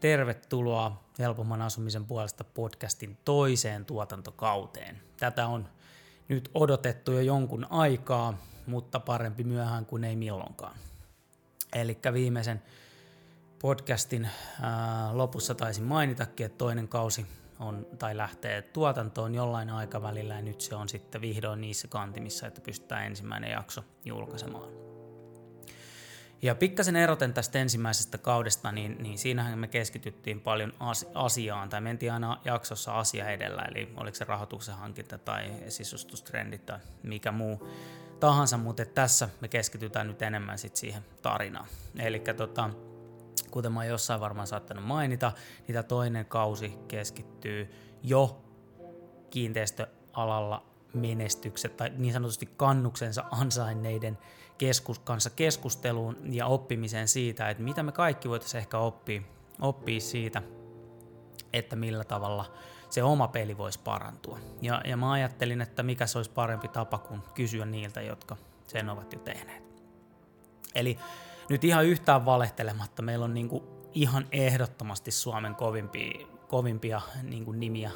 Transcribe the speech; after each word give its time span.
Tervetuloa 0.00 1.04
Helpomman 1.18 1.62
asumisen 1.62 2.04
puolesta 2.04 2.44
podcastin 2.44 3.18
toiseen 3.24 3.84
tuotantokauteen. 3.84 5.00
Tätä 5.16 5.46
on 5.46 5.68
nyt 6.28 6.50
odotettu 6.54 7.12
jo 7.12 7.20
jonkun 7.20 7.66
aikaa, 7.70 8.34
mutta 8.66 9.00
parempi 9.00 9.44
myöhään 9.44 9.86
kuin 9.86 10.04
ei 10.04 10.16
milloinkaan. 10.16 10.76
Eli 11.74 11.98
viimeisen 12.12 12.62
podcastin 13.58 14.28
ää, 14.62 15.18
lopussa 15.18 15.54
taisin 15.54 15.84
mainitakin, 15.84 16.46
että 16.46 16.58
toinen 16.58 16.88
kausi 16.88 17.26
on, 17.58 17.86
tai 17.98 18.16
lähtee 18.16 18.62
tuotantoon 18.62 19.34
jollain 19.34 19.70
aikavälillä 19.70 20.34
ja 20.34 20.42
nyt 20.42 20.60
se 20.60 20.74
on 20.74 20.88
sitten 20.88 21.20
vihdoin 21.20 21.60
niissä 21.60 21.88
kantimissa, 21.88 22.46
että 22.46 22.60
pystytään 22.60 23.06
ensimmäinen 23.06 23.50
jakso 23.50 23.84
julkaisemaan. 24.04 24.99
Ja 26.42 26.54
pikkasen 26.54 26.96
eroten 26.96 27.34
tästä 27.34 27.58
ensimmäisestä 27.58 28.18
kaudesta, 28.18 28.72
niin, 28.72 28.96
niin 29.02 29.18
siinähän 29.18 29.58
me 29.58 29.68
keskityttiin 29.68 30.40
paljon 30.40 30.72
asiaan, 31.14 31.68
tai 31.68 31.80
mentiin 31.80 32.12
aina 32.12 32.40
jaksossa 32.44 32.98
asia 32.98 33.30
edellä, 33.30 33.62
eli 33.62 33.92
oliko 33.96 34.14
se 34.14 34.24
rahoituksen 34.24 34.74
hankinta 34.74 35.18
tai 35.18 35.52
sisustustrendit 35.68 36.66
tai 36.66 36.78
mikä 37.02 37.32
muu 37.32 37.68
tahansa, 38.20 38.56
mutta 38.56 38.84
tässä 38.84 39.28
me 39.40 39.48
keskitytään 39.48 40.06
nyt 40.06 40.22
enemmän 40.22 40.58
sit 40.58 40.76
siihen 40.76 41.04
tarinaan. 41.22 41.66
Eli 41.98 42.22
tota, 42.36 42.70
kuten 43.50 43.72
mä 43.72 43.80
oon 43.80 43.88
jossain 43.88 44.20
varmaan 44.20 44.46
saattanut 44.46 44.84
mainita, 44.84 45.32
niin 45.58 45.72
tämä 45.72 45.82
toinen 45.82 46.26
kausi 46.26 46.78
keskittyy 46.88 47.74
jo 48.02 48.44
kiinteistöalalla 49.30 50.69
menestykset 50.94 51.76
tai 51.76 51.90
niin 51.96 52.12
sanotusti 52.12 52.48
kannuksensa 52.56 53.24
ansainneiden 53.30 54.18
keskus, 54.58 54.98
kanssa 54.98 55.30
keskusteluun 55.30 56.16
ja 56.34 56.46
oppimiseen 56.46 57.08
siitä, 57.08 57.50
että 57.50 57.62
mitä 57.62 57.82
me 57.82 57.92
kaikki 57.92 58.28
voitaisiin 58.28 58.58
ehkä 58.58 58.78
oppia, 58.78 59.22
oppia 59.60 60.00
siitä, 60.00 60.42
että 61.52 61.76
millä 61.76 62.04
tavalla 62.04 62.52
se 62.90 63.02
oma 63.02 63.28
peli 63.28 63.58
voisi 63.58 63.80
parantua. 63.84 64.38
Ja, 64.62 64.82
ja 64.84 64.96
mä 64.96 65.12
ajattelin, 65.12 65.60
että 65.60 65.82
mikä 65.82 66.06
se 66.06 66.18
olisi 66.18 66.30
parempi 66.30 66.68
tapa 66.68 66.98
kuin 66.98 67.22
kysyä 67.34 67.66
niiltä, 67.66 68.00
jotka 68.00 68.36
sen 68.66 68.88
ovat 68.88 69.12
jo 69.12 69.18
tehneet. 69.18 69.62
Eli 70.74 70.98
nyt 71.48 71.64
ihan 71.64 71.86
yhtään 71.86 72.24
valehtelematta, 72.24 73.02
meillä 73.02 73.24
on 73.24 73.34
niinku 73.34 73.88
ihan 73.94 74.26
ehdottomasti 74.32 75.10
Suomen 75.10 75.54
kovimpia, 75.54 76.26
kovimpia 76.48 77.00
niinku 77.22 77.52
nimiä 77.52 77.90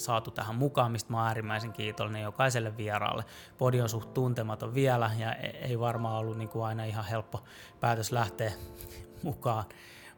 saatu 0.00 0.30
tähän 0.30 0.54
mukaan, 0.54 0.92
mistä 0.92 1.12
mä 1.12 1.18
oon 1.18 1.26
äärimmäisen 1.26 1.72
kiitollinen 1.72 2.22
jokaiselle 2.22 2.76
vieraalle. 2.76 3.24
Podi 3.58 3.80
on 3.80 3.88
suht 3.88 4.14
tuntematon 4.14 4.74
vielä 4.74 5.10
ja 5.18 5.34
e- 5.34 5.58
ei 5.68 5.80
varmaan 5.80 6.18
ollut 6.18 6.38
niin 6.38 6.48
kuin 6.48 6.64
aina 6.64 6.84
ihan 6.84 7.04
helppo 7.04 7.44
päätös 7.80 8.12
lähteä 8.12 8.52
mukaan, 9.22 9.64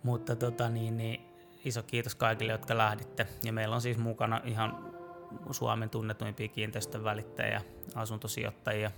mutta 0.02 0.36
tota, 0.36 0.69
niin, 0.69 0.97
niin, 0.97 1.20
iso 1.64 1.83
kiitos 1.83 2.14
kaikille, 2.14 2.52
jotka 2.52 2.78
lähditte. 2.78 3.27
Ja 3.44 3.52
meillä 3.52 3.74
on 3.74 3.83
siis 3.83 3.98
mukana 3.98 4.41
ihan 4.44 4.92
Suomen 5.50 5.90
tunnetuimpia 5.90 6.48
kiinteistön 6.48 7.05
välittäjiä, 7.05 7.62
asuntosijoittajia, 7.95 8.90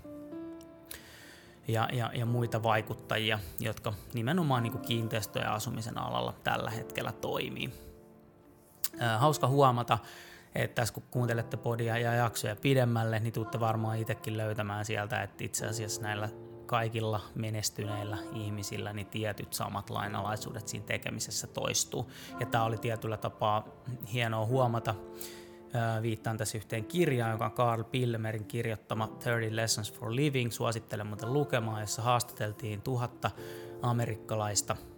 ja, 1.69 1.89
ja, 1.93 2.11
ja 2.15 2.27
muita 2.27 2.63
vaikuttajia, 2.63 3.39
jotka 3.61 3.93
nimenomaan 4.15 4.63
niin 4.63 4.79
kiinteistö- 4.79 5.39
ja 5.39 5.55
asumisen 5.55 5.99
alalla 5.99 6.35
tällä 6.45 6.71
hetkellä 6.71 7.13
toimii. 7.13 7.73
hauska 9.19 9.49
huomata, 9.49 9.99
että 10.55 10.75
tässä 10.75 10.95
kun 10.95 11.03
kuuntelette 11.11 11.57
podia 11.57 11.99
ja 11.99 12.15
jaksoja 12.15 12.57
pidemmälle, 12.57 13.21
niin 13.21 13.33
tuutte 13.33 13.61
varmaan 13.61 13.99
itsekin 13.99 14.37
löytämään 14.37 14.85
sieltä, 14.85 15.23
että 15.23 15.45
itse 15.45 15.67
asiassa 15.67 16.03
näillä 16.03 16.29
kaikilla 16.67 17.21
menestyneillä 17.35 18.19
ihmisillä 18.35 18.93
niin 18.93 19.07
tietyt 19.07 19.53
samat 19.53 19.91
lainalaisuudet 19.91 20.69
siinä 20.69 20.87
tekemisessä 20.87 21.47
toistuu. 21.47 22.11
Ja 22.41 22.47
tämä 22.47 22.65
oli 22.65 22.79
tietyllä 22.79 23.17
tapaa 23.17 23.69
hienoa 24.13 24.47
huomata. 24.47 24.95
Viittaan 26.03 26.37
tässä 26.37 26.59
yhteen 26.59 26.85
kirjaan, 26.85 27.33
joka 27.33 27.45
on 27.45 27.53
Carl 27.53 27.85
Pillemerin 27.85 28.45
kirjoittama 28.45 29.07
30 29.07 29.57
Lessons 29.57 29.93
for 29.93 30.17
Living. 30.17 30.51
Suosittelen 30.51 31.07
muuten 31.07 31.33
lukemaan, 31.33 31.81
jossa 31.81 32.03
haastateltiin 32.03 32.83
tuhatta 32.83 33.31
amerikkalaista– 33.83 34.77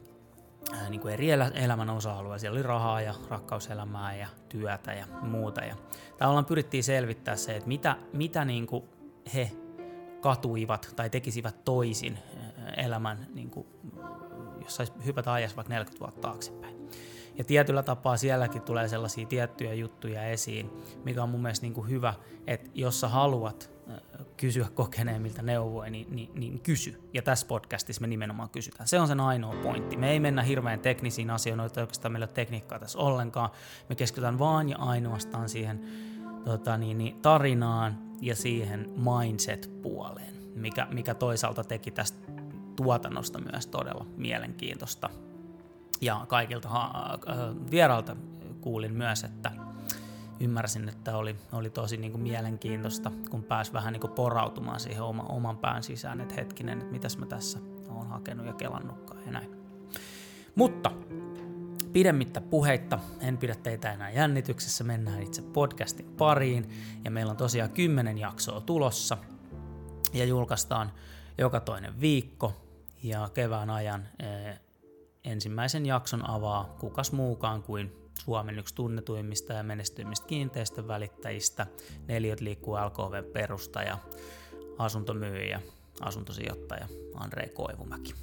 niin 0.88 1.00
kuin 1.00 1.15
eri 1.15 1.31
elämän 1.54 1.91
osa-alueita. 1.91 2.38
Siellä 2.38 2.56
oli 2.56 2.62
rahaa 2.62 3.00
ja 3.00 3.15
rakkauselämää 3.28 4.16
ja 4.16 4.28
työtä 4.49 4.93
ja 4.93 5.06
muuta. 5.22 5.60
Ja 5.60 5.77
tavallaan 6.19 6.44
pyrittiin 6.44 6.84
selvittää 6.84 7.37
se, 7.37 7.56
että 7.56 7.69
mitä, 7.69 7.97
mitä 8.12 8.44
niin 8.44 8.66
kuin 8.66 8.84
he 9.34 9.50
katuivat 10.21 10.93
tai 10.97 11.10
tekisivät 11.10 11.65
toisin 11.65 12.19
elämän, 12.76 13.26
niin 13.34 13.50
kuin, 13.50 13.66
jos 14.62 14.76
saisi 14.76 14.93
hypätä 15.05 15.32
ajassa 15.32 15.56
vaikka 15.56 15.75
40 15.75 16.00
vuotta 16.00 16.21
taaksepäin. 16.21 16.76
Ja 17.38 17.44
tietyllä 17.44 17.82
tapaa 17.82 18.16
sielläkin 18.16 18.62
tulee 18.62 18.88
sellaisia 18.88 19.26
tiettyjä 19.26 19.75
juttuja 19.75 20.26
esiin, 20.26 20.71
mikä 21.05 21.22
on 21.22 21.28
mun 21.28 21.43
mielestä 21.43 21.66
niin 21.66 21.75
kuin 21.75 21.88
hyvä, 21.88 22.15
että 22.47 22.71
jos 22.75 23.00
sä 23.00 23.09
haluat 23.09 23.75
kysyä 24.37 24.67
kokeneemmilta 24.75 25.43
neuvoja, 25.43 25.91
niin, 25.91 26.07
niin, 26.11 26.31
niin 26.35 26.61
kysy. 26.61 27.01
Ja 27.15 27.23
tässä 27.23 27.47
podcastissa 27.47 28.01
me 28.01 28.07
nimenomaan 28.07 28.51
kysytään. 28.51 28.89
Se 28.89 29.01
on 29.01 29.09
sen 29.09 29.21
ainoa 29.21 29.55
pointti. 29.63 29.97
Me 29.97 30.11
ei 30.11 30.21
mennä 30.21 30.43
hirveän 30.43 30.81
teknisiin 30.81 31.31
asioihin, 31.31 31.67
että 31.67 31.81
oikeastaan 31.81 32.13
meillä 32.13 32.25
ei 32.25 32.29
ole 32.29 32.35
tekniikkaa 32.35 32.79
tässä 32.79 32.99
ollenkaan. 32.99 33.51
Me 33.89 33.95
keskitytään 33.95 34.39
vaan 34.39 34.69
ja 34.69 34.77
ainoastaan 34.79 35.49
siihen 35.49 35.81
tota, 36.45 36.77
niin, 36.77 36.99
niin, 36.99 37.21
tarinaan 37.23 37.99
ja 38.21 38.37
siihen 38.37 38.91
mindset-puoleen, 38.91 40.35
mikä, 40.55 40.87
mikä 40.91 41.15
toisaalta 41.15 41.65
teki 41.65 41.91
tästä 41.91 42.19
tuotannosta 42.77 43.39
myös 43.39 43.67
todella 43.67 44.07
mielenkiintoista. 44.17 45.11
Ja 46.01 46.27
kaikilta 46.29 46.69
ha- 46.69 47.19
äh, 47.29 47.37
vieralta 47.71 48.17
kuulin 48.61 48.93
myös, 48.93 49.25
että 49.25 49.53
ymmärsin, 50.41 50.89
että 50.89 51.17
oli, 51.17 51.37
oli 51.53 51.71
tosi 51.71 51.97
niin 51.97 52.13
kuin 52.13 52.23
mielenkiintoista, 52.23 53.13
kun 53.31 53.43
pääsi 53.43 53.73
vähän 53.73 53.93
niin 53.93 54.01
kuin 54.01 54.13
porautumaan 54.13 54.81
siihen 54.81 55.03
oma, 55.03 55.23
oman 55.23 55.59
pään 55.59 55.83
sisään, 55.83 56.21
että 56.21 56.35
hetkinen, 56.35 56.79
että 56.79 56.93
mitäs 56.93 57.19
mä 57.19 57.27
tässä 57.27 57.59
olen 57.89 58.07
hakenut 58.07 58.47
ja 58.47 58.53
kelannutkaan 58.53 59.25
ja 59.27 59.33
näin. 59.33 59.57
Mutta 60.55 60.93
pidemmittä 61.93 62.41
puheitta, 62.41 62.99
en 63.21 63.39
pidä 63.39 63.55
teitä 63.55 63.93
enää 63.93 64.11
jännityksessä, 64.11 64.85
mennään 64.85 65.23
itse 65.23 65.43
podcastin 65.43 66.15
pariin 66.19 66.71
ja 67.05 67.11
meillä 67.11 67.31
on 67.31 67.37
tosiaan 67.37 67.71
kymmenen 67.71 68.19
jaksoa 68.19 68.61
tulossa 68.61 69.19
ja 70.13 70.25
julkaistaan 70.25 70.93
joka 71.39 71.61
toinen 71.61 72.01
viikko 72.01 72.53
ja 73.03 73.29
kevään 73.35 73.71
ajan 73.71 74.09
eh, 74.19 74.61
ensimmäisen 75.26 75.87
jakson 75.87 76.31
avaa 76.31 76.76
kukas 76.81 77.12
muukaan 77.12 77.62
kuin 77.62 77.92
Suomen 78.25 78.59
yksi 78.59 78.75
tunnetuimmista 78.75 79.53
ja 79.53 79.62
menestyimmistä 79.62 80.26
kiinteistön 80.26 80.88
välittäjistä, 80.88 81.66
Neliöt 82.09 82.41
liikkuu 82.41 82.75
LKV 82.75 83.32
perustaja, 83.32 83.98
asuntomyyjä, 84.78 85.60
asuntosijoittaja 86.00 86.88
Andrei 87.14 87.48
Koivumäki. 87.48 88.14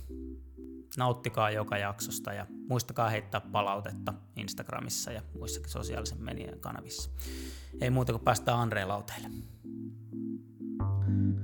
Nauttikaa 0.97 1.51
joka 1.51 1.77
jaksosta 1.77 2.33
ja 2.33 2.45
muistakaa 2.69 3.09
heittää 3.09 3.41
palautetta 3.41 4.13
Instagramissa 4.35 5.11
ja 5.11 5.21
muissakin 5.39 5.69
sosiaalisen 5.69 6.23
median 6.23 6.59
kanavissa. 6.59 7.09
Ei 7.81 7.89
muuta 7.89 8.13
kuin 8.13 8.23
päästään 8.23 8.59
Andrei 8.59 8.85
lauteille. 8.85 9.29
thank 11.05 11.37
you 11.37 11.42